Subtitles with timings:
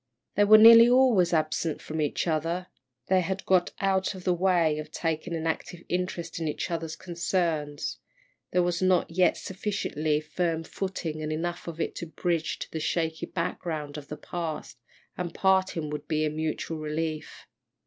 [0.33, 2.65] They were nearly always absent from each other,
[3.05, 6.95] they had got out of the way of taking an active interest in each other's
[6.95, 7.99] concerns
[8.49, 12.79] there was not yet sufficiently firm footing and enough of it to bridge to the
[12.79, 14.79] shaky background of the past,
[15.19, 17.45] and parting would be a mutual relief.